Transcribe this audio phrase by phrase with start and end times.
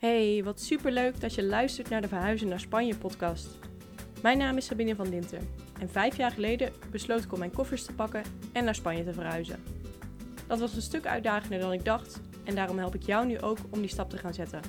[0.00, 3.58] Hey, wat superleuk dat je luistert naar de Verhuizen naar Spanje podcast.
[4.22, 5.40] Mijn naam is Sabine van Dinter
[5.80, 9.12] en vijf jaar geleden besloot ik om mijn koffers te pakken en naar Spanje te
[9.12, 9.62] verhuizen.
[10.46, 13.58] Dat was een stuk uitdagender dan ik dacht en daarom help ik jou nu ook
[13.70, 14.60] om die stap te gaan zetten.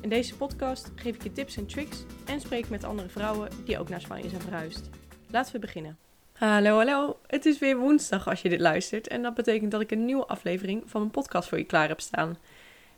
[0.00, 3.78] In deze podcast geef ik je tips en tricks en spreek met andere vrouwen die
[3.78, 4.90] ook naar Spanje zijn verhuisd.
[5.30, 5.98] Laten we beginnen.
[6.32, 7.18] Hallo, hallo.
[7.26, 10.26] Het is weer woensdag als je dit luistert en dat betekent dat ik een nieuwe
[10.26, 12.38] aflevering van mijn podcast voor je klaar heb staan.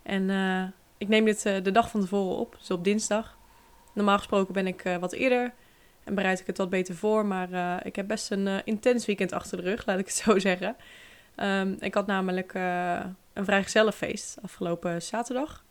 [0.02, 0.64] En uh,
[0.98, 3.38] ik neem dit uh, de dag van tevoren op, dus op dinsdag.
[3.92, 5.52] Normaal gesproken ben ik uh, wat eerder
[6.04, 7.26] en bereid ik het wat beter voor.
[7.26, 10.38] Maar uh, ik heb best een intens weekend achter de rug, laat ik het zo
[10.38, 10.76] zeggen.
[11.36, 12.54] Um, ik had namelijk
[13.32, 15.64] een vrijgezellenfeest afgelopen zaterdag.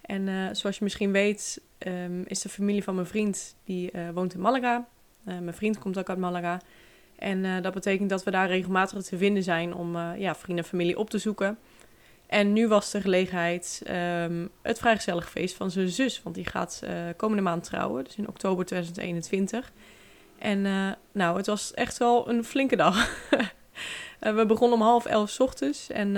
[0.00, 4.40] En zoals je misschien weet, um, is de familie van mijn vriend, die woont in
[4.40, 4.86] Malaga.
[5.22, 6.60] mijn vriend komt ook uit Malaga.
[7.18, 10.98] En dat betekent dat we daar regelmatig te vinden zijn om ja, vrienden en familie
[10.98, 11.58] op te zoeken.
[12.26, 13.82] En nu was de gelegenheid
[14.22, 16.22] um, het vrijgezellig feest van zijn zus.
[16.22, 19.72] Want die gaat uh, komende maand trouwen, dus in oktober 2021.
[20.38, 23.10] En uh, nou, het was echt wel een flinke dag.
[23.30, 23.40] uh,
[24.36, 26.12] we begonnen om half elf ochtends en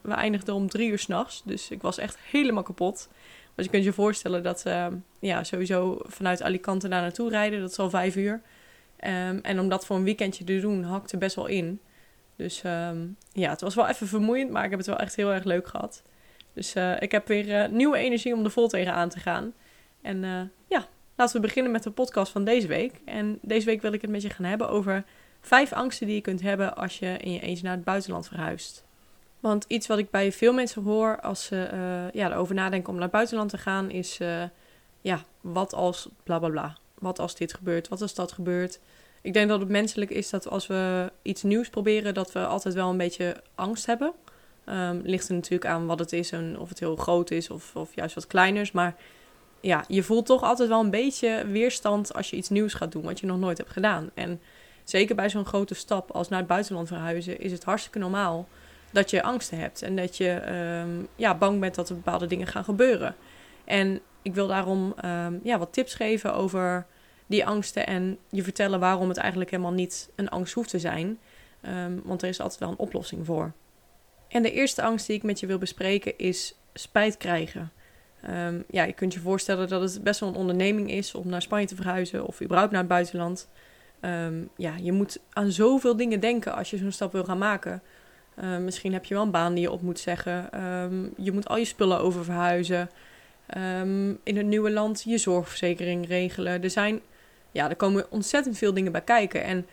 [0.00, 1.42] we eindigden om drie uur s'nachts.
[1.44, 3.08] Dus ik was echt helemaal kapot.
[3.54, 7.70] Maar je kunt je voorstellen dat ehm, ja, sowieso vanuit Alicante daar naartoe rijden, dat
[7.70, 8.32] is al vijf uur.
[8.32, 11.80] Um, en om dat voor een weekendje te doen, hakte best wel in.
[12.36, 15.32] Dus um, ja, het was wel even vermoeiend, maar ik heb het wel echt heel
[15.32, 16.02] erg leuk gehad.
[16.52, 19.52] Dus uh, ik heb weer uh, nieuwe energie om er vol tegenaan te gaan.
[20.02, 23.00] En uh, ja, laten we beginnen met de podcast van deze week.
[23.04, 25.04] En deze week wil ik het met je gaan hebben over
[25.40, 28.84] vijf angsten die je kunt hebben als je in je eentje naar het buitenland verhuist.
[29.40, 31.68] Want iets wat ik bij veel mensen hoor als ze
[32.12, 34.18] ja, erover nadenken om naar het buitenland te gaan, is
[35.00, 36.76] ja, wat als bla bla bla.
[36.98, 38.80] Wat als dit gebeurt, wat als dat gebeurt.
[39.24, 42.74] Ik denk dat het menselijk is dat als we iets nieuws proberen, dat we altijd
[42.74, 44.12] wel een beetje angst hebben.
[44.68, 47.76] Um, ligt er natuurlijk aan wat het is en of het heel groot is of,
[47.76, 48.70] of juist wat kleiner.
[48.72, 48.96] Maar
[49.60, 53.02] ja, je voelt toch altijd wel een beetje weerstand als je iets nieuws gaat doen
[53.02, 54.10] wat je nog nooit hebt gedaan.
[54.14, 54.40] En
[54.82, 58.48] zeker bij zo'n grote stap als naar het buitenland verhuizen is het hartstikke normaal
[58.90, 60.52] dat je angsten hebt en dat je
[60.82, 63.14] um, ja, bang bent dat er bepaalde dingen gaan gebeuren.
[63.64, 66.86] En ik wil daarom um, ja, wat tips geven over
[67.26, 71.18] die angsten en je vertellen waarom het eigenlijk helemaal niet een angst hoeft te zijn.
[71.84, 73.52] Um, want er is altijd wel een oplossing voor.
[74.28, 77.72] En de eerste angst die ik met je wil bespreken is spijt krijgen.
[78.30, 81.42] Um, ja, je kunt je voorstellen dat het best wel een onderneming is om naar
[81.42, 83.48] Spanje te verhuizen of überhaupt naar het buitenland.
[84.00, 87.82] Um, ja, je moet aan zoveel dingen denken als je zo'n stap wil gaan maken.
[88.60, 90.48] Misschien heb je wel een baan die je op moet zeggen.
[91.16, 92.90] Je moet al je spullen oververhuizen.
[93.56, 96.62] Um, in het nieuwe land je zorgverzekering regelen.
[96.62, 97.00] Er zijn
[97.54, 99.44] ja, er komen ontzettend veel dingen bij kijken.
[99.44, 99.66] En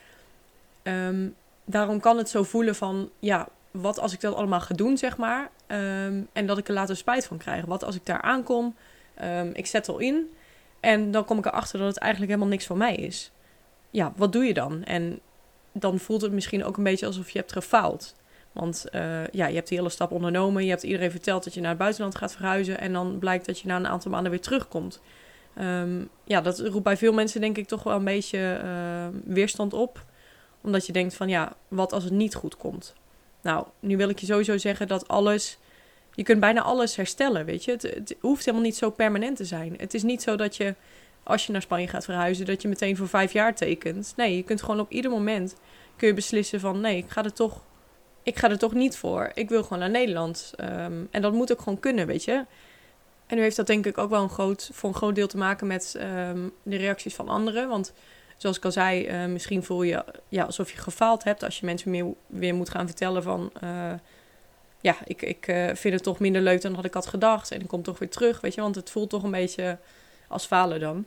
[0.84, 4.98] um, daarom kan het zo voelen van, ja, wat als ik dat allemaal ga doen,
[4.98, 5.50] zeg maar.
[5.68, 7.66] Um, en dat ik er later spijt van krijg.
[7.66, 8.76] Wat als ik daar aankom,
[9.24, 10.32] um, ik zet al in.
[10.80, 13.32] En dan kom ik erachter dat het eigenlijk helemaal niks voor mij is.
[13.90, 14.84] Ja, wat doe je dan?
[14.84, 15.20] En
[15.72, 18.16] dan voelt het misschien ook een beetje alsof je hebt gefaald.
[18.52, 20.64] Want uh, ja, je hebt die hele stap ondernomen.
[20.64, 22.80] Je hebt iedereen verteld dat je naar het buitenland gaat verhuizen.
[22.80, 25.02] En dan blijkt dat je na een aantal maanden weer terugkomt.
[25.60, 29.74] Um, ja, dat roept bij veel mensen denk ik toch wel een beetje uh, weerstand
[29.74, 30.06] op.
[30.62, 32.94] Omdat je denkt van ja, wat als het niet goed komt?
[33.42, 35.58] Nou, nu wil ik je sowieso zeggen dat alles...
[36.14, 37.72] Je kunt bijna alles herstellen, weet je.
[37.72, 39.74] Het, hoeft helemaal niet zo permanent te zijn.
[39.78, 40.76] Het is niet zo dat je,
[41.24, 42.46] als je naar Spanje gaat verhuizen...
[42.46, 44.14] dat je meteen voor vijf jaar tekent.
[44.16, 45.56] Nee, je kunt gewoon op ieder moment
[45.96, 46.80] kun je beslissen van...
[46.80, 47.62] nee, ik ga er toch,
[48.24, 49.32] ik ga er toch niet voor.
[49.34, 50.54] Ik wil gewoon naar Nederland.
[50.60, 52.46] Um, en dat moet ook gewoon kunnen, weet je.
[53.32, 55.38] En nu heeft dat denk ik ook wel een groot, voor een groot deel te
[55.38, 55.96] maken met
[56.30, 57.70] um, de reacties van anderen.
[57.70, 57.94] Want
[58.38, 61.66] zoals ik al zei, uh, misschien voel je ja, alsof je gefaald hebt als je
[61.66, 63.52] mensen meer, weer moet gaan vertellen van...
[63.64, 63.94] Uh,
[64.82, 67.52] ja, ik, ik uh, vind het toch minder leuk dan had ik had gedacht.
[67.52, 68.62] En ik kom toch weer terug, weet je.
[68.62, 69.78] Want het voelt toch een beetje
[70.28, 71.06] als falen dan.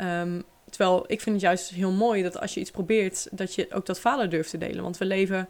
[0.00, 3.66] Um, terwijl ik vind het juist heel mooi dat als je iets probeert, dat je
[3.72, 4.82] ook dat falen durft te delen.
[4.82, 5.48] Want we leven,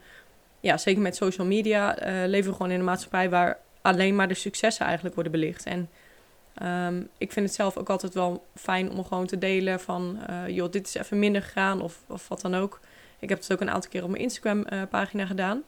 [0.60, 1.96] ja, zeker met social media,
[2.26, 5.66] leven we gewoon in een maatschappij waar alleen maar de successen eigenlijk worden belicht.
[5.66, 5.88] En
[6.62, 10.49] Um, ik vind het zelf ook altijd wel fijn om gewoon te delen van, uh,
[10.49, 12.81] joh, dit is even minder gegaan of, of wat dan ook.
[13.19, 15.62] Ik heb het ook een aantal keer op mijn Instagram-pagina uh, gedaan.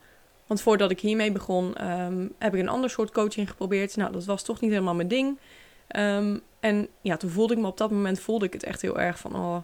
[0.46, 3.96] Want voordat ik hiermee begon, um, heb ik een ander soort coaching geprobeerd.
[3.96, 5.38] Nou, dat was toch niet helemaal mijn ding.
[5.96, 9.00] Um, en ja, toen voelde ik me op dat moment voelde ik het echt heel
[9.00, 9.56] erg van, oh,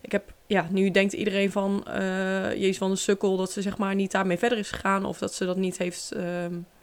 [0.00, 3.78] ik heb, ja, nu denkt iedereen van, uh, Jezus van de sukkel, dat ze zeg
[3.78, 6.12] maar niet daarmee verder is gegaan of dat ze dat niet heeft,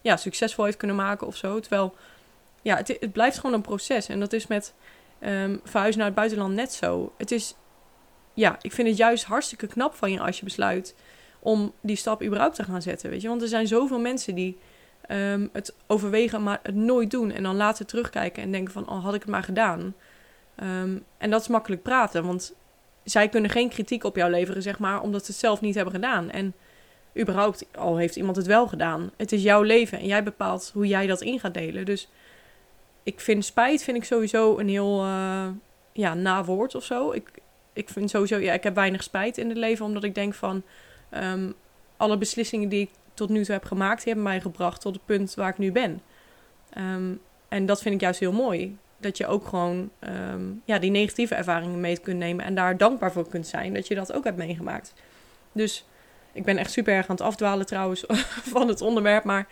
[0.02, 1.60] ja, succesvol heeft kunnen maken of zo.
[1.60, 1.96] Terwijl
[2.68, 4.08] ja, het, blijft gewoon een proces.
[4.08, 4.74] En dat is met
[5.22, 7.14] um, verhuizen naar het buitenland net zo.
[7.18, 7.56] Het is,
[8.34, 10.96] ja, ik vind het juist hartstikke knap van je als je besluit
[11.40, 13.10] om die stap überhaupt te gaan zetten.
[13.10, 14.58] Weet je, want er zijn zoveel mensen die
[15.02, 17.31] ehm, het overwegen, maar het nooit doen.
[17.31, 19.96] En dan later terugkijken en denken van, oh, had ik het maar gedaan.
[20.56, 22.54] Ehm, en dat is makkelijk praten, want
[23.04, 25.94] zij kunnen geen kritiek op jou leveren, zeg maar, omdat ze het zelf niet hebben
[25.94, 26.30] gedaan.
[26.30, 26.54] En
[27.19, 29.12] überhaupt, al heeft iemand het wel gedaan.
[29.18, 31.86] Het is jouw leven en jij bepaalt hoe jij dat in gaat delen.
[31.86, 32.10] Dus
[33.07, 35.48] ik vind spijt vind ik sowieso een heel uh,
[35.94, 37.12] ja, nawoord of zo.
[37.12, 37.31] Ik,
[37.74, 40.63] ik vind sowieso, ja, ik heb weinig spijt in het leven, omdat ik denk van
[41.12, 41.54] um,
[41.98, 45.06] alle beslissingen die ik tot nu toe heb gemaakt, die hebben mij gebracht tot het
[45.06, 46.01] punt waar ik nu ben.
[46.77, 48.77] Um, en dat vind ik juist heel mooi.
[48.98, 53.12] Dat je ook gewoon um, ja, die negatieve ervaringen mee kunt nemen en daar dankbaar
[53.12, 54.94] voor kunt zijn dat je dat ook hebt meegemaakt.
[55.51, 55.86] Dus
[56.31, 58.04] ik ben echt super erg aan het afdwalen trouwens
[58.56, 59.48] van het onderwerp, maar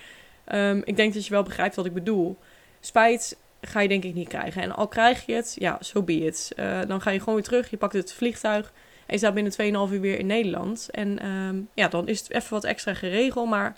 [0.83, 2.37] ik denk dat je wel begrijpt wat ik bedoel.
[2.79, 4.61] Spijt ga je denk ik niet krijgen.
[4.61, 6.51] En al krijg je het, ja, zo so be it.
[6.55, 8.73] Uh, dan ga je gewoon weer terug, je pakt het vliegtuig
[9.05, 10.89] en je staat binnen 2,5 uur weer in Nederland.
[10.91, 13.75] En um, ja, dan is het even wat extra geregeld, maar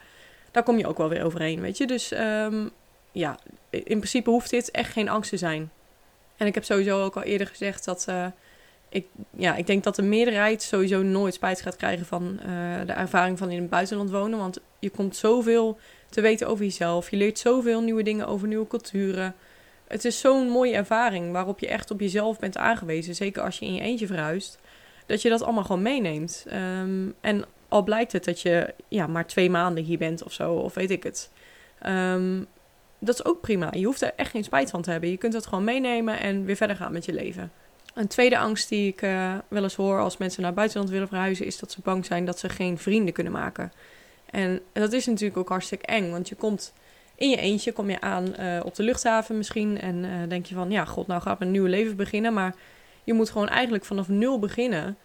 [0.52, 1.88] daar kom je ook wel weer overheen, weet je.
[1.88, 2.72] Dus um,
[3.12, 3.40] ja,
[3.70, 5.72] in principe hoeft dit echt geen angst te zijn.
[6.38, 8.26] En ik heb sowieso ook al eerder gezegd dat uh,
[8.90, 9.06] ik,
[9.38, 12.48] ja, ik denk dat de meerderheid sowieso nooit spijt gaat krijgen van uh,
[12.86, 14.40] de ervaring van in het buitenland wonen.
[14.40, 15.80] Want je komt zoveel
[16.10, 17.10] te weten over jezelf.
[17.10, 19.36] Je leert zoveel nieuwe dingen over nieuwe culturen
[19.88, 23.16] het is zo'n mooie ervaring waarop je echt op jezelf bent aangewezen.
[23.16, 24.60] Zeker als je in je eentje verhuist.
[25.06, 26.46] Dat je dat allemaal gewoon meeneemt.
[26.54, 30.54] Um, en al blijkt het dat je ja, maar twee maanden hier bent of zo,
[30.54, 31.32] of weet ik het.
[31.88, 32.48] Um,
[33.00, 33.70] dat is ook prima.
[33.72, 35.10] Je hoeft er echt geen spijt van te hebben.
[35.10, 37.52] Je kunt het gewoon meenemen en weer verder gaan met je leven.
[37.94, 41.46] Een tweede angst die ik uh, wel eens hoor als mensen naar buitenland willen verhuizen,
[41.46, 43.72] is dat ze bang zijn dat ze geen vrienden kunnen maken.
[44.30, 46.74] En dat is natuurlijk ook hartstikke eng, want je komt
[47.18, 49.82] in je eentje kom je aan uh, op de luchthaven misschien.
[49.82, 52.34] En uh, denk je van, ja, god, nou gaat mijn nieuwe leven beginnen.
[52.34, 52.56] Maar
[53.04, 54.98] je moet gewoon eigenlijk vanaf nul beginnen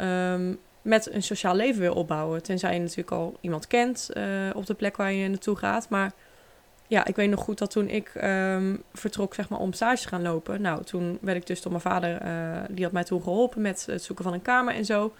[0.00, 2.42] um, met een sociaal leven weer opbouwen.
[2.42, 4.24] Tenzij je natuurlijk al iemand kent uh,
[4.54, 5.88] op de plek waar je naartoe gaat.
[5.88, 6.12] Maar
[6.86, 10.08] ja, ik weet nog goed dat toen ik um, vertrok zeg maar, om stage te
[10.08, 10.60] gaan lopen.
[10.60, 12.22] Nou, toen werd ik dus door mijn vader,
[12.70, 15.12] die had mij toen geholpen met het zoeken van een kamer en zo.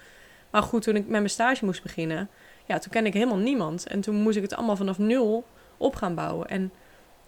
[0.50, 2.28] Maar goed, toen ik met mijn stage moest beginnen,
[2.66, 3.86] ja, toen kende ik helemaal niemand.
[3.86, 5.44] En toen moest ik het allemaal vanaf nul
[5.80, 6.48] op gaan bouwen.
[6.48, 6.72] En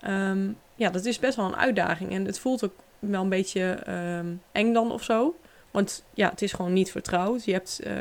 [0.07, 2.11] um, ja, dat is best wel een uitdaging.
[2.11, 3.79] En het voelt ook wel een beetje
[4.19, 5.37] um, eng dan of zo.
[5.71, 7.45] Want ja, het is gewoon niet vertrouwd.
[7.45, 7.93] Je hebt uh,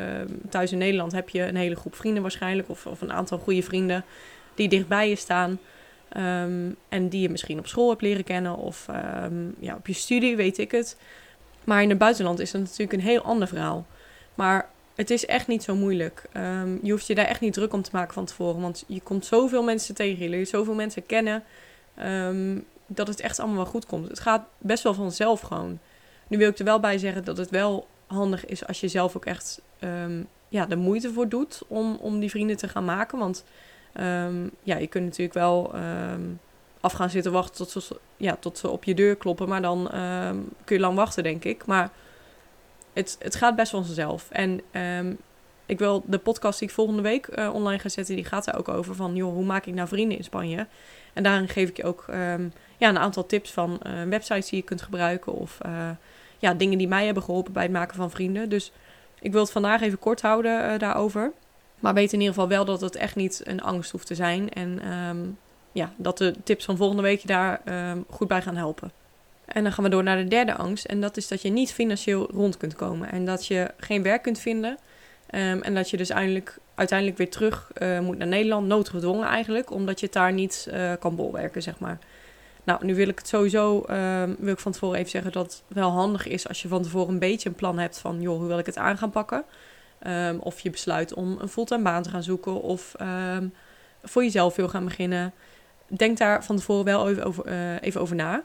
[0.49, 2.69] thuis in Nederland heb je een hele groep vrienden waarschijnlijk.
[2.69, 4.03] Of, of een aantal goede vrienden
[4.55, 5.59] die dichtbij je staan.
[6.89, 8.55] En die je misschien op school hebt leren kennen.
[8.55, 8.85] Of
[9.59, 10.97] ja, op je studie, weet ik het.
[11.63, 13.85] Maar in het buitenland is dat natuurlijk een heel ander verhaal.
[14.35, 16.23] Maar het is echt niet zo moeilijk.
[16.37, 18.61] Um, je hoeft je daar echt niet druk om te maken van tevoren.
[18.61, 20.23] Want je komt zoveel mensen tegen.
[20.23, 21.43] Je leert zoveel mensen kennen.
[21.99, 24.07] Um, dat het echt allemaal wel goed komt.
[24.07, 25.79] Het gaat best wel vanzelf gewoon.
[26.27, 29.15] Nu wil ik er wel bij zeggen dat het wel handig is als je zelf
[29.15, 33.19] ook echt um, ja, de moeite voor doet om, om die vrienden te gaan maken.
[33.19, 33.43] Want
[34.63, 35.73] ja, je kunt natuurlijk wel
[36.81, 39.47] af gaan zitten wachten tot ze, ja, tot ze op je deur kloppen.
[39.47, 39.89] Maar dan
[40.63, 41.65] kun je lang wachten, denk ik.
[41.65, 41.91] Maar
[42.93, 44.27] het, het gaat best vanzelf.
[44.31, 45.17] En um,
[45.65, 48.57] ik wil de podcast die ik volgende week uh, online ga zetten, die gaat daar
[48.57, 50.67] ook over van, joh, hoe maak ik nou vrienden in Spanje?
[51.13, 54.59] En daarin geef ik je ook um, ja, een aantal tips van uh, websites die
[54.59, 55.89] je kunt gebruiken of uh,
[56.37, 58.49] ja, dingen die mij hebben geholpen bij het maken van vrienden.
[58.49, 58.71] Dus
[59.19, 61.31] ik wil het vandaag even kort houden daarover.
[61.79, 64.49] Maar weet in ieder geval wel dat het echt niet een angst hoeft te zijn.
[64.53, 65.37] En um,
[65.71, 67.61] ja, dat de tips van volgende week je daar
[68.09, 68.91] goed bij gaan helpen.
[69.53, 70.85] En dan gaan we door naar de derde angst.
[70.85, 73.11] En dat is dat je niet financieel rond kunt komen.
[73.11, 74.77] En dat je geen werk kunt vinden.
[75.31, 78.67] Um, en dat je dus uiteindelijk, uiteindelijk weer terug uh, moet naar Nederland.
[78.67, 79.71] Noodgedwongen eigenlijk.
[79.71, 81.99] Omdat je het daar niet uh, kan bolwerken, zeg maar.
[82.63, 85.63] Nou, nu wil ik het sowieso, um, wil ik van tevoren even zeggen dat het
[85.77, 88.47] wel handig is als je van tevoren een beetje een plan hebt van, joh, hoe
[88.47, 89.43] wil ik het aan gaan pakken?
[90.07, 92.95] Um, of je besluit om een fulltime baan te gaan zoeken of
[94.03, 95.33] voor jezelf wil gaan beginnen.
[95.87, 98.43] Denk daar van tevoren wel even over, uh, even over na.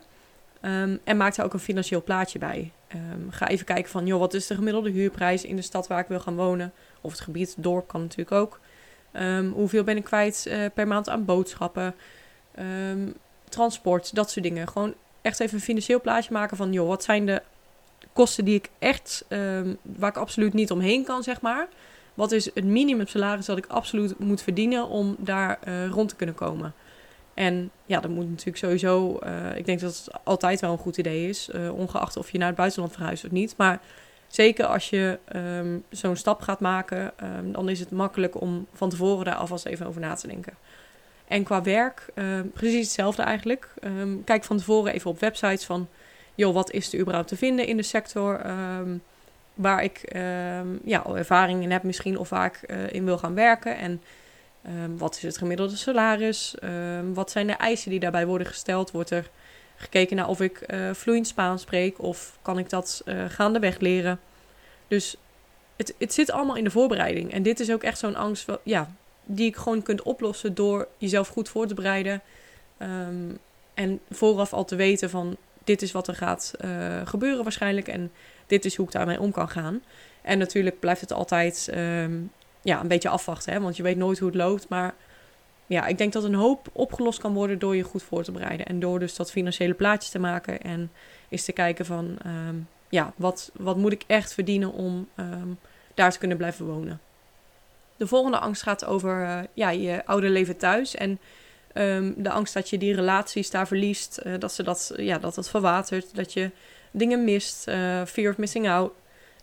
[0.62, 2.72] Um, en maak daar ook een financieel plaatje bij.
[2.94, 6.00] Um, ga even kijken van, joh, wat is de gemiddelde huurprijs in de stad waar
[6.00, 6.72] ik wil gaan wonen?
[7.00, 8.60] Of het gebied, het dorp kan natuurlijk ook.
[9.12, 11.94] Um, hoeveel ben ik kwijt uh, per maand aan boodschappen,
[13.48, 14.68] transport, dat soort dingen.
[14.68, 17.42] Gewoon echt even een financieel plaatje maken van, joh, wat zijn de
[18.12, 19.24] kosten die ik echt,
[19.82, 21.68] waar ik absoluut niet omheen kan, zeg maar.
[22.14, 26.16] Wat is het minimum salaris dat ik absoluut moet verdienen om daar uh, rond te
[26.16, 26.74] kunnen komen?
[27.36, 29.18] En ja, dat moet natuurlijk sowieso.
[29.22, 31.48] Uh, ik denk dat het altijd wel een goed idee is.
[31.54, 33.54] Uh, ongeacht of je naar het buitenland verhuist of niet.
[33.56, 33.80] Maar
[34.26, 38.90] zeker als je um, zo'n stap gaat maken, um, dan is het makkelijk om van
[38.90, 40.54] tevoren daar alvast even over na te denken.
[41.28, 43.68] En qua werk, um, precies hetzelfde eigenlijk.
[44.24, 45.88] kijk van tevoren even op websites van,
[46.34, 48.40] joh, wat is er überhaupt te vinden in de sector?
[49.54, 50.00] waar ik
[50.84, 53.76] ja, ervaring in heb misschien of waar ik uh, in wil gaan werken.
[53.76, 54.02] En
[54.66, 56.54] Ehm, wat is het gemiddelde salaris?
[56.58, 58.90] Ehm, wat zijn de eisen die daarbij worden gesteld?
[58.90, 59.30] Wordt er
[59.76, 64.20] gekeken naar of ik uh, vloeiend Spaans spreek of kan ik dat uh, gaandeweg leren?
[64.88, 65.16] Dus
[65.76, 67.32] het, het zit allemaal in de voorbereiding.
[67.32, 68.90] En dit is ook echt zo'n angst ja,
[69.24, 72.22] die ik gewoon kunt oplossen door jezelf goed voor te bereiden.
[72.78, 73.30] Ehm,
[73.74, 77.88] en vooraf al te weten van dit is wat er gaat uh, gebeuren waarschijnlijk.
[77.88, 78.12] En
[78.46, 79.82] dit is hoe ik daarmee om kan gaan.
[80.22, 81.70] En natuurlijk blijft het altijd
[82.66, 83.52] ja, een beetje afwachten.
[83.52, 83.60] Hè?
[83.60, 84.68] Want je weet nooit hoe het loopt.
[84.68, 84.94] Maar
[85.66, 88.66] ja, ik denk dat een hoop opgelost kan worden door je goed voor te bereiden.
[88.66, 90.62] En door dus dat financiële plaatje te maken.
[90.62, 90.90] En
[91.28, 95.58] eens te kijken van um, ja, wat, wat moet ik echt verdienen om um,
[95.94, 97.00] daar te kunnen blijven wonen.
[97.96, 100.94] De volgende angst gaat over uh, ja, je oude leven thuis.
[100.94, 101.18] En
[101.74, 104.20] um, de angst dat je die relaties daar verliest.
[104.26, 106.14] Uh, dat, ze dat, ja, dat het verwatert.
[106.14, 106.50] Dat je
[106.90, 107.68] dingen mist.
[107.68, 108.92] Uh, fear of missing out.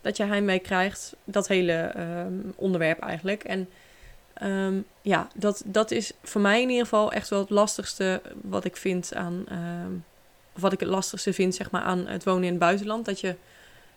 [0.03, 1.15] Dat je heimwee krijgt.
[1.23, 3.43] Dat hele um, onderwerp eigenlijk.
[3.43, 3.69] En
[4.43, 8.65] um, ja, dat, dat is voor mij in ieder geval echt wel het lastigste wat
[8.65, 9.45] ik vind aan.
[10.55, 13.05] of wat ik het lastigste vind, zeg maar, aan het wonen in het buitenland.
[13.05, 13.35] Dat je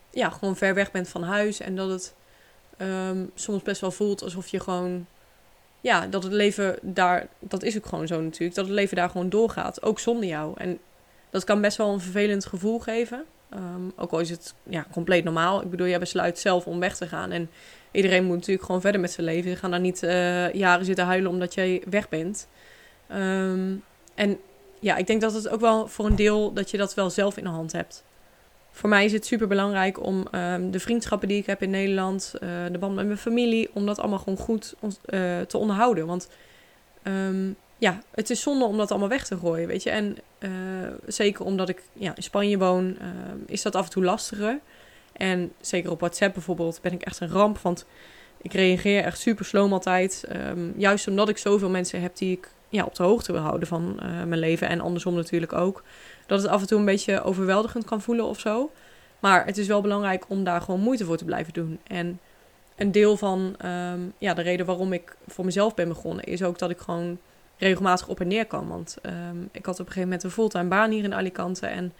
[0.09, 1.59] ja, gewoon ver weg bent van huis.
[1.59, 2.13] En dat het
[3.35, 5.05] soms best wel voelt alsof je gewoon.
[5.81, 7.27] Ja, dat het leven daar.
[7.39, 8.55] Dat is ook gewoon zo natuurlijk.
[8.55, 9.81] Dat het leven daar gewoon doorgaat.
[9.81, 10.53] Ook zonder jou.
[10.57, 10.79] En
[11.29, 13.25] dat kan best wel een vervelend gevoel geven.
[13.53, 15.61] Um, ook al is het ja, compleet normaal.
[15.61, 17.31] Ik bedoel, jij besluit zelf om weg te gaan.
[17.31, 17.49] En
[17.91, 19.51] iedereen moet natuurlijk gewoon verder met zijn leven.
[19.51, 22.47] Ze gaan daar niet uh, jaren zitten huilen omdat jij weg bent.
[23.11, 23.83] Um,
[24.15, 24.39] en
[24.79, 27.37] ja, ik denk dat het ook wel voor een deel dat je dat wel zelf
[27.37, 28.03] in de hand hebt
[28.77, 32.33] voor mij is het super belangrijk om um, de vriendschappen die ik heb in Nederland,
[32.35, 34.89] uh, de band met mijn familie, om dat allemaal gewoon goed uh,
[35.39, 36.05] te onderhouden.
[36.05, 36.29] Want
[37.77, 39.89] ja, het is zonde om dat allemaal weg te gooien, weet je.
[39.89, 40.49] En uh,
[41.05, 42.97] zeker omdat ik ja, in Spanje woon,
[43.45, 44.59] is dat af en toe lastiger.
[45.13, 47.85] En zeker op WhatsApp bijvoorbeeld ben ik echt een ramp, want
[48.41, 50.25] ik reageer echt super sloom altijd.
[50.51, 53.67] Um, juist omdat ik zoveel mensen heb die ik ja, op de hoogte wil houden
[53.67, 55.83] van mijn leven en andersom natuurlijk ook
[56.25, 58.71] dat het af en toe een beetje overweldigend kan voelen of zo.
[59.19, 61.79] Maar het is wel belangrijk om daar gewoon moeite voor te blijven doen.
[61.87, 62.19] En
[62.75, 66.59] een deel van um, ja, de reden waarom ik voor mezelf ben begonnen, is ook
[66.59, 67.17] dat ik gewoon
[67.57, 68.67] regelmatig op en neer kan.
[68.67, 71.67] Want um, ik had op een gegeven moment een fulltime baan hier in Alicante.
[71.67, 71.93] En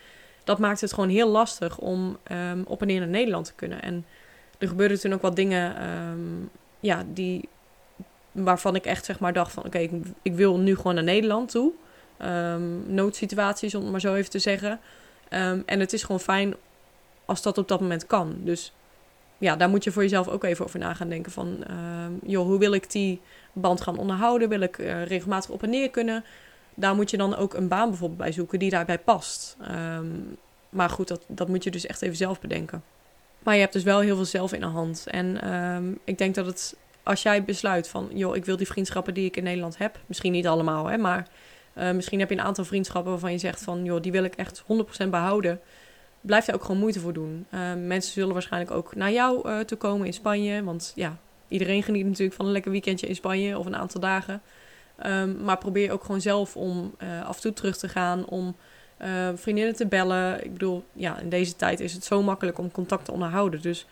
[0.44, 3.82] dat maakte het gewoon heel lastig om um, op en neer naar Nederland te kunnen.
[3.82, 4.06] En
[4.58, 5.76] er gebeurden toen ook wat dingen
[6.80, 7.50] ja, die,
[8.32, 11.52] waarvan ik echt zeg maar dacht van oké, ik, ik wil nu gewoon naar Nederland
[11.52, 11.72] toe
[12.86, 14.80] noodsituaties, om het maar zo even te zeggen.
[15.66, 16.56] En het is gewoon fijn
[17.26, 18.36] als dat op dat moment kan.
[18.40, 18.74] Dus
[19.38, 21.64] ja, daar moet je voor jezelf ook even over na gaan denken van...
[21.72, 23.22] Um, joh, hoe wil ik die
[23.54, 24.50] band gaan onderhouden?
[24.50, 26.24] Wil ik uh, regelmatig op en neer kunnen?
[26.74, 29.58] Daar moet je dan ook een baan bijvoorbeeld bij zoeken die daarbij past.
[30.70, 32.84] maar goed, dat, dat moet je dus echt even zelf bedenken.
[33.44, 35.08] Maar je hebt dus wel heel veel zelf in de hand.
[35.08, 35.40] En
[36.04, 38.10] ik denk dat het, als jij besluit van...
[38.14, 40.00] joh, ik wil die vriendschappen die ik in Nederland heb...
[40.06, 41.28] misschien niet allemaal, hè, maar
[41.78, 44.36] uh, misschien heb je een aantal vriendschappen waarvan je zegt van, joh, die wil ik
[44.36, 44.64] echt
[45.06, 45.60] 100% behouden.
[46.22, 47.46] Blijf daar ook gewoon moeite voor doen.
[47.54, 50.64] Uh, mensen zullen waarschijnlijk ook naar jou uh, te komen in Spanje.
[50.64, 54.42] Want ja, iedereen geniet natuurlijk van een lekker weekendje in Spanje of een aantal dagen.
[55.06, 58.56] Um, maar probeer ook gewoon zelf om af en toe terug te gaan, om
[59.36, 60.46] vriendinnen te bellen.
[60.46, 63.62] Ik bedoel, ja, in deze tijd is het zo makkelijk om contact te onderhouden.
[63.62, 63.88] Dus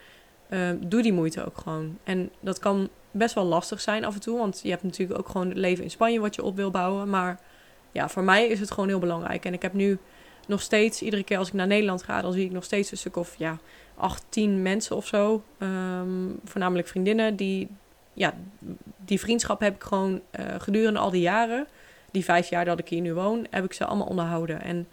[0.79, 1.97] doe die moeite ook gewoon.
[2.03, 5.29] En dat kan best wel lastig zijn af en toe, want je hebt natuurlijk ook
[5.29, 7.09] gewoon het leven in Spanje wat je op wil bouwen.
[7.09, 7.39] Maar
[7.91, 9.45] ja, voor mij is het gewoon heel belangrijk.
[9.45, 9.99] En ik heb nu
[10.47, 12.97] nog steeds, iedere keer als ik naar Nederland ga, dan zie ik nog steeds een
[12.97, 13.57] stuk of ja,
[13.95, 15.43] acht, tien mensen of zo.
[15.59, 17.35] Um, voornamelijk vriendinnen.
[17.35, 17.67] Die,
[18.13, 18.33] ja,
[19.05, 21.67] die vriendschap heb ik gewoon uh, gedurende al die jaren,
[22.11, 24.61] die vijf jaar dat ik hier nu woon, heb ik ze allemaal onderhouden.
[24.61, 24.87] En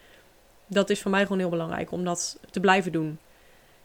[0.66, 3.18] dat is voor mij gewoon heel belangrijk om dat te blijven doen.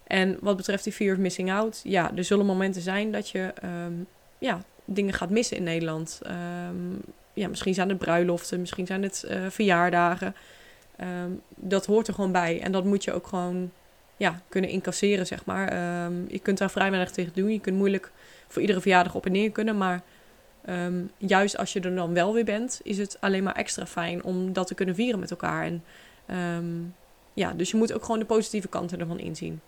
[0.04, 3.54] En wat betreft die fear of missing out, ja, er zullen momenten zijn dat je
[3.86, 4.08] um,
[4.38, 6.22] ja, dingen gaat missen in Nederland.
[6.70, 7.02] Um,
[7.34, 10.36] ja, misschien zijn het bruiloften, misschien zijn het uh, verjaardagen.
[11.02, 12.62] Um, dat hoort er gewoon bij.
[12.62, 13.72] En dat moet je ook gewoon
[14.18, 16.04] ja, kunnen incasseren, zeg maar.
[16.06, 17.52] Um, je kunt daar vrij weinig tegen doen.
[17.52, 18.12] Je kunt moeilijk
[18.48, 19.78] voor iedere verjaardag op en neer kunnen.
[19.78, 20.02] Maar
[20.70, 24.24] um, juist als je er dan wel weer bent, is het alleen maar extra fijn
[24.24, 25.64] om dat te kunnen vieren met elkaar.
[25.64, 25.84] En
[27.34, 29.62] ja, dus je moet ook gewoon de positieve kanten ervan inzien.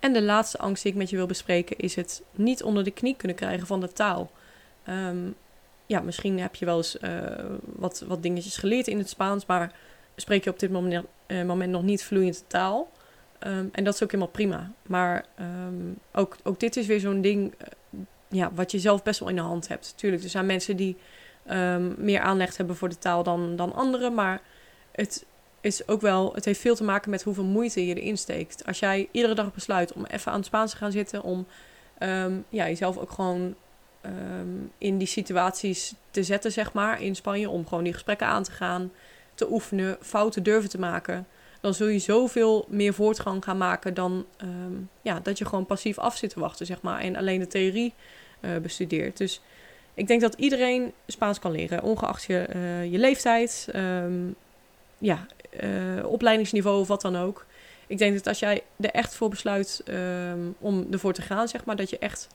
[0.00, 2.90] En de laatste angst die ik met je wil bespreken is het niet onder de
[2.90, 4.30] knie kunnen krijgen van de taal.
[5.86, 7.10] Ja, misschien heb je wel eens uh,
[7.62, 9.72] wat, wat dingetjes geleerd in het Spaans, maar
[10.16, 12.90] spreek je op dit moment, uh, moment nog niet vloeiend taal.
[13.46, 14.72] Um, en dat is ook helemaal prima.
[14.86, 19.20] Maar um, ook, ook dit is weer zo'n ding uh, ja, wat je zelf best
[19.20, 19.92] wel in de hand hebt.
[19.96, 20.96] Tuurlijk, er zijn mensen die
[21.50, 24.14] um, meer aanleg hebben voor de taal dan, dan anderen.
[24.14, 24.40] Maar
[24.92, 25.24] het
[25.60, 28.66] is ook wel, het heeft veel te maken met hoeveel moeite je erin steekt.
[28.66, 31.46] Als jij iedere dag besluit om even aan het Spaans te gaan zitten, om
[32.48, 33.54] ja, jezelf ook gewoon
[34.00, 37.50] ehm, in die situaties te zetten, zeg maar, in Spanje.
[37.50, 38.90] Om gewoon die gesprekken aan te gaan,
[39.42, 41.26] te oefenen, fouten durven te maken.
[41.60, 45.98] Dan zul je zoveel meer voortgang gaan maken dan ehm, ja, dat je gewoon passief
[45.98, 47.00] af zit te wachten, zeg maar.
[47.00, 47.94] En alleen de theorie
[48.40, 49.16] uh, bestudeert.
[49.16, 49.40] Dus
[49.94, 54.34] ik denk dat iedereen Spaans kan leren, ongeacht je, uh, je leeftijd, um,
[54.98, 55.26] ja,
[55.62, 57.46] uh, opleidingsniveau of wat dan ook.
[57.86, 61.64] Ik denk dat als jij er echt voor besluit um, om ervoor te gaan, zeg
[61.64, 62.28] maar, dat je echt,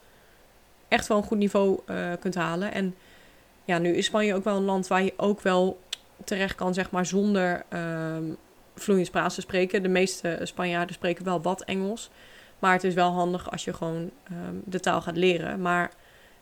[0.88, 1.80] echt wel een goed niveau
[2.20, 2.74] kunt halen.
[2.74, 2.96] En
[3.66, 5.80] ja, nu is Spanje ook wel een land waar je ook wel
[6.24, 8.38] terecht kan, zeg maar, zonder um,
[8.76, 9.84] vloeiend Spaans te spreken.
[9.84, 12.10] De meeste Spanjaarden spreken wel wat Engels.
[12.60, 15.62] Maar het is wel handig als je gewoon um, de taal gaat leren.
[15.62, 15.92] Maar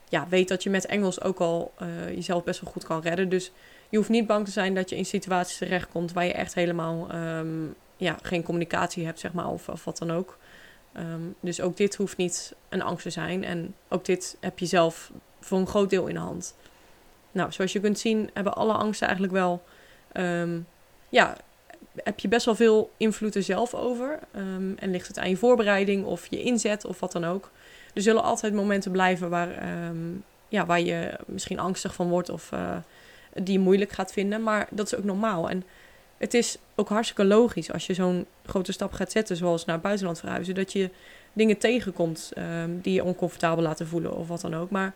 [0.10, 3.30] ja, weet dat je met Engels ook al uh, jezelf best wel goed kan redden.
[3.30, 3.52] Dus
[3.90, 7.16] je hoeft niet bang te zijn dat je in situaties terechtkomt waar je echt helemaal
[7.16, 10.38] um, ja, geen communicatie hebt, zeg maar, of, of wat dan ook.
[11.40, 13.44] Dus ook dit hoeft niet een angst te zijn.
[13.44, 16.56] En ook dit heb je zelf voor een groot deel in de hand.
[17.36, 19.64] Nou, zoals je kunt zien, hebben alle angsten eigenlijk wel.
[20.14, 20.68] Um,
[21.10, 21.38] ja,
[22.04, 24.20] heb je best wel veel invloed er zelf over.
[24.36, 27.52] Um, en ligt het aan je voorbereiding of je inzet of wat dan ook.
[27.94, 29.50] Er zullen altijd momenten blijven waar,
[30.48, 32.78] ja, waar je misschien angstig van wordt of uh,
[33.34, 34.44] die je moeilijk gaat vinden.
[34.44, 35.50] Maar dat is ook normaal.
[35.50, 35.64] En
[36.18, 39.84] het is ook hartstikke logisch als je zo'n grote stap gaat zetten, zoals naar het
[39.84, 40.90] buitenland verhuizen, dat je
[41.34, 42.32] dingen tegenkomt
[42.82, 44.70] die je oncomfortabel laten voelen of wat dan ook.
[44.70, 44.94] Maar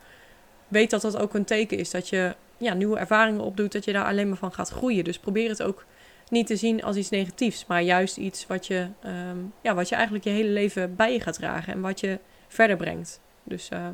[0.70, 3.94] weet dat dat ook een teken is dat je ja, nieuwe ervaringen opdoet, dat je
[3.94, 5.04] daar alleen maar van gaat groeien.
[5.04, 5.86] Dus probeer het ook
[6.30, 9.96] niet te zien als iets negatiefs, maar juist iets wat je, um, ja, wat je
[9.96, 13.20] eigenlijk je hele leven bij je gaat dragen en wat je verder brengt.
[13.44, 13.88] Dus uh,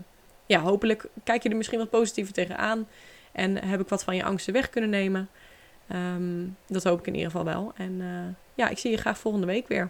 [0.45, 2.87] ja, hopelijk kijk je er misschien wat positiever tegenaan
[3.31, 5.29] en heb ik wat van je angsten weg kunnen nemen.
[5.93, 7.73] Um, dat hoop ik in ieder geval wel.
[7.75, 8.07] En uh,
[8.53, 9.89] ja, ik zie je graag volgende week weer.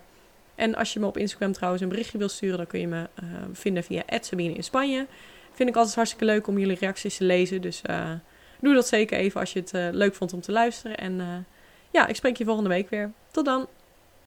[0.56, 3.10] En als je me op Instagram trouwens een berichtje wil sturen, dan kun je me
[3.24, 5.08] uh, vinden via Sabine in Spanje.
[5.56, 7.62] Vind ik altijd hartstikke leuk om jullie reacties te lezen.
[7.62, 8.12] Dus uh,
[8.60, 10.98] doe dat zeker even als je het leuk vond om te luisteren.
[10.98, 11.46] En
[11.92, 13.12] ja, ik spreek je volgende week weer.
[13.32, 13.68] Tot dan!